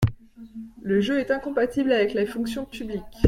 Le 0.81 0.99
jeu 0.99 1.19
est 1.19 1.29
incompatible 1.29 1.91
avec 1.91 2.15
les 2.15 2.25
fonctions 2.25 2.65
publiques. 2.65 3.19